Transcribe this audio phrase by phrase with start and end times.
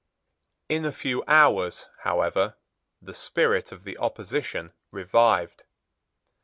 [0.67, 2.55] In a few hours, however,
[3.03, 5.65] the spirit of the opposition revived.